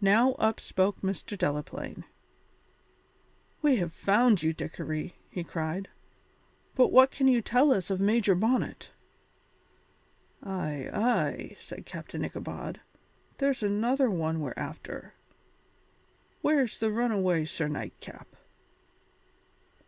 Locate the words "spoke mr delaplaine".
0.60-2.04